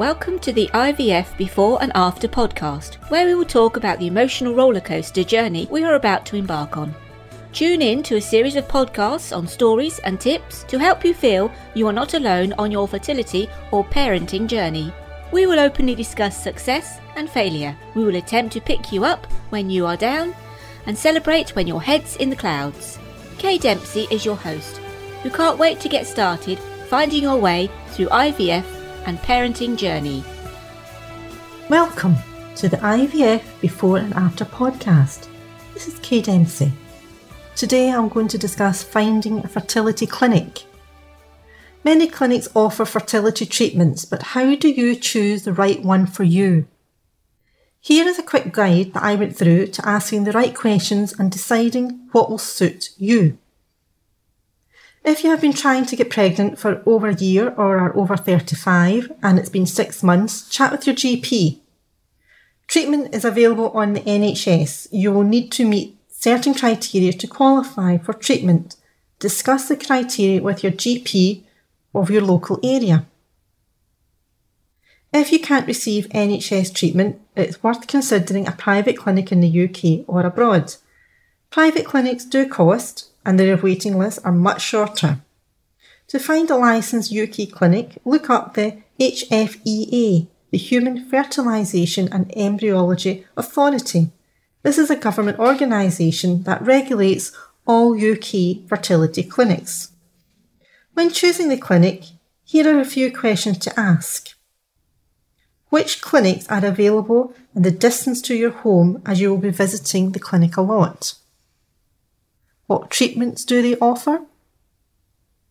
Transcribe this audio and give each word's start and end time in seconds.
Welcome 0.00 0.38
to 0.38 0.52
the 0.54 0.70
IVF 0.72 1.36
Before 1.36 1.82
and 1.82 1.92
After 1.94 2.26
podcast, 2.26 2.94
where 3.10 3.26
we 3.26 3.34
will 3.34 3.44
talk 3.44 3.76
about 3.76 3.98
the 3.98 4.06
emotional 4.06 4.54
rollercoaster 4.54 5.26
journey 5.26 5.68
we 5.70 5.84
are 5.84 5.96
about 5.96 6.24
to 6.24 6.36
embark 6.36 6.78
on. 6.78 6.94
Tune 7.52 7.82
in 7.82 8.02
to 8.04 8.16
a 8.16 8.20
series 8.22 8.56
of 8.56 8.66
podcasts 8.66 9.36
on 9.36 9.46
stories 9.46 9.98
and 9.98 10.18
tips 10.18 10.62
to 10.68 10.78
help 10.78 11.04
you 11.04 11.12
feel 11.12 11.52
you 11.74 11.86
are 11.86 11.92
not 11.92 12.14
alone 12.14 12.54
on 12.54 12.70
your 12.70 12.88
fertility 12.88 13.46
or 13.72 13.84
parenting 13.84 14.46
journey. 14.46 14.90
We 15.32 15.44
will 15.44 15.60
openly 15.60 15.94
discuss 15.94 16.42
success 16.42 16.98
and 17.14 17.28
failure. 17.28 17.76
We 17.94 18.02
will 18.02 18.16
attempt 18.16 18.54
to 18.54 18.62
pick 18.62 18.92
you 18.92 19.04
up 19.04 19.26
when 19.50 19.68
you 19.68 19.84
are 19.84 19.98
down 19.98 20.34
and 20.86 20.96
celebrate 20.96 21.54
when 21.54 21.66
your 21.66 21.82
head's 21.82 22.16
in 22.16 22.30
the 22.30 22.36
clouds. 22.36 22.98
Kay 23.36 23.58
Dempsey 23.58 24.06
is 24.10 24.24
your 24.24 24.36
host, 24.36 24.78
who 25.22 25.28
can't 25.28 25.58
wait 25.58 25.78
to 25.80 25.90
get 25.90 26.06
started 26.06 26.58
finding 26.88 27.24
your 27.24 27.36
way 27.36 27.68
through 27.88 28.06
IVF 28.06 28.79
and 29.06 29.18
parenting 29.18 29.76
journey. 29.76 30.24
Welcome 31.68 32.16
to 32.56 32.68
the 32.68 32.76
IVF 32.78 33.42
Before 33.60 33.98
and 33.98 34.12
After 34.14 34.44
podcast. 34.44 35.28
This 35.74 35.88
is 35.88 35.98
Kay 36.00 36.22
Dempsey. 36.22 36.72
Today 37.56 37.90
I'm 37.90 38.08
going 38.08 38.28
to 38.28 38.38
discuss 38.38 38.82
finding 38.82 39.38
a 39.38 39.48
fertility 39.48 40.06
clinic. 40.06 40.64
Many 41.84 42.08
clinics 42.08 42.48
offer 42.54 42.84
fertility 42.84 43.46
treatments, 43.46 44.04
but 44.04 44.22
how 44.22 44.54
do 44.54 44.68
you 44.68 44.94
choose 44.94 45.44
the 45.44 45.52
right 45.52 45.82
one 45.82 46.06
for 46.06 46.24
you? 46.24 46.66
Here 47.80 48.06
is 48.06 48.18
a 48.18 48.22
quick 48.22 48.52
guide 48.52 48.92
that 48.92 49.02
I 49.02 49.14
went 49.14 49.36
through 49.36 49.68
to 49.68 49.88
asking 49.88 50.24
the 50.24 50.32
right 50.32 50.54
questions 50.54 51.18
and 51.18 51.32
deciding 51.32 52.08
what 52.12 52.28
will 52.28 52.36
suit 52.36 52.90
you. 52.98 53.38
If 55.10 55.24
you 55.24 55.30
have 55.30 55.40
been 55.40 55.52
trying 55.52 55.86
to 55.86 55.96
get 55.96 56.08
pregnant 56.08 56.56
for 56.56 56.84
over 56.86 57.08
a 57.08 57.14
year 57.14 57.48
or 57.56 57.78
are 57.78 57.96
over 57.96 58.16
35 58.16 59.10
and 59.24 59.40
it's 59.40 59.48
been 59.48 59.66
six 59.66 60.04
months, 60.04 60.48
chat 60.48 60.70
with 60.70 60.86
your 60.86 60.94
GP. 60.94 61.58
Treatment 62.68 63.12
is 63.12 63.24
available 63.24 63.70
on 63.70 63.94
the 63.94 64.02
NHS. 64.02 64.86
You 64.92 65.10
will 65.10 65.24
need 65.24 65.50
to 65.50 65.66
meet 65.66 65.96
certain 66.08 66.54
criteria 66.54 67.12
to 67.12 67.26
qualify 67.26 67.98
for 67.98 68.12
treatment. 68.12 68.76
Discuss 69.18 69.66
the 69.66 69.76
criteria 69.76 70.40
with 70.40 70.62
your 70.62 70.70
GP 70.70 71.42
of 71.92 72.08
your 72.08 72.22
local 72.22 72.60
area. 72.62 73.04
If 75.12 75.32
you 75.32 75.40
can't 75.40 75.66
receive 75.66 76.06
NHS 76.10 76.72
treatment, 76.72 77.20
it's 77.34 77.60
worth 77.64 77.88
considering 77.88 78.46
a 78.46 78.52
private 78.52 78.96
clinic 78.96 79.32
in 79.32 79.40
the 79.40 79.64
UK 79.64 80.04
or 80.06 80.24
abroad. 80.24 80.76
Private 81.50 81.84
clinics 81.84 82.24
do 82.24 82.48
cost, 82.48 83.10
and 83.26 83.38
their 83.38 83.56
waiting 83.56 83.98
lists 83.98 84.20
are 84.24 84.30
much 84.30 84.62
shorter. 84.62 85.18
To 86.06 86.20
find 86.20 86.48
a 86.48 86.56
licensed 86.56 87.12
UK 87.12 87.50
clinic, 87.50 87.98
look 88.04 88.30
up 88.30 88.54
the 88.54 88.82
HFEA, 89.00 90.28
the 90.52 90.58
Human 90.58 91.04
Fertilisation 91.08 92.08
and 92.12 92.32
Embryology 92.36 93.26
Authority. 93.36 94.12
This 94.62 94.78
is 94.78 94.90
a 94.90 94.96
government 94.96 95.40
organisation 95.40 96.44
that 96.44 96.62
regulates 96.62 97.32
all 97.66 97.94
UK 97.94 98.68
fertility 98.68 99.24
clinics. 99.24 99.90
When 100.94 101.10
choosing 101.10 101.48
the 101.48 101.56
clinic, 101.56 102.04
here 102.44 102.72
are 102.72 102.80
a 102.80 102.84
few 102.84 103.12
questions 103.12 103.58
to 103.58 103.78
ask. 103.78 104.36
Which 105.70 106.00
clinics 106.00 106.48
are 106.48 106.64
available 106.64 107.34
and 107.54 107.64
the 107.64 107.70
distance 107.72 108.22
to 108.22 108.36
your 108.36 108.50
home 108.50 109.02
as 109.04 109.20
you 109.20 109.30
will 109.30 109.38
be 109.38 109.50
visiting 109.50 110.12
the 110.12 110.20
clinic 110.20 110.56
a 110.56 110.62
lot? 110.62 111.14
What 112.70 112.88
treatments 112.88 113.44
do 113.44 113.62
they 113.62 113.74
offer? 113.78 114.22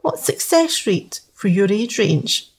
What 0.00 0.18
success 0.18 0.86
rate 0.86 1.20
for 1.34 1.48
your 1.48 1.70
age 1.70 1.98
range? 1.98 2.50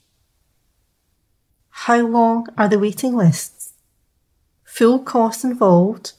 How 1.70 2.06
long 2.06 2.46
are 2.56 2.70
the 2.70 2.78
waiting 2.78 3.16
lists? 3.16 3.74
Full 4.64 5.00
costs 5.00 5.44
involved 5.44 6.12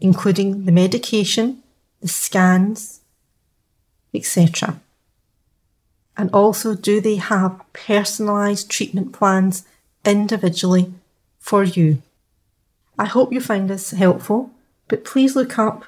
including 0.00 0.64
the 0.64 0.72
medication, 0.72 1.62
the 2.00 2.08
scans, 2.08 3.02
etc. 4.12 4.80
And 6.16 6.28
also, 6.32 6.74
do 6.74 7.00
they 7.00 7.16
have 7.16 7.62
personalised 7.72 8.68
treatment 8.68 9.12
plans 9.12 9.64
individually 10.04 10.92
for 11.38 11.62
you? 11.62 12.02
I 12.98 13.04
hope 13.04 13.32
you 13.32 13.40
find 13.40 13.70
this 13.70 13.92
helpful, 13.92 14.50
but 14.88 15.04
please 15.04 15.36
look 15.36 15.56
up 15.56 15.84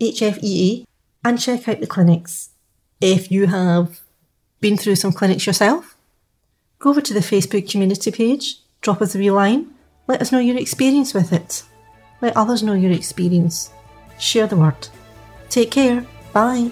HFEA 0.00 0.84
and 1.24 1.40
check 1.40 1.68
out 1.68 1.80
the 1.80 1.86
clinics. 1.86 2.50
If 3.00 3.30
you 3.30 3.46
have 3.46 4.00
been 4.60 4.76
through 4.76 4.96
some 4.96 5.12
clinics 5.12 5.46
yourself, 5.46 5.96
go 6.78 6.90
over 6.90 7.00
to 7.00 7.14
the 7.14 7.20
Facebook 7.20 7.70
community 7.70 8.10
page, 8.10 8.60
drop 8.80 9.02
us 9.02 9.14
a 9.14 9.18
wee 9.18 9.30
line, 9.30 9.74
let 10.06 10.20
us 10.20 10.32
know 10.32 10.38
your 10.38 10.58
experience 10.58 11.14
with 11.14 11.32
it. 11.32 11.62
Let 12.22 12.36
others 12.36 12.62
know 12.62 12.74
your 12.74 12.92
experience. 12.92 13.70
Share 14.18 14.46
the 14.46 14.56
word. 14.56 14.88
Take 15.50 15.70
care. 15.70 16.04
Bye. 16.32 16.70